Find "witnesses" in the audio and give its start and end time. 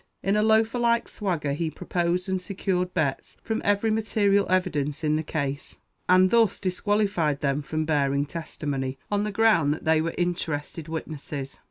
10.87-11.59